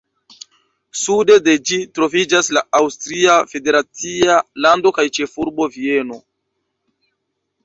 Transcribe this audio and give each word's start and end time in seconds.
Sude 1.01 1.35
de 1.47 1.53
ĝi 1.71 1.77
troviĝas 1.97 2.49
la 2.59 2.65
Aŭstria 2.79 3.37
federacia 3.53 4.41
lando 4.67 4.97
kaj 4.99 5.07
ĉefurbo 5.19 5.73
Vieno. 5.79 6.23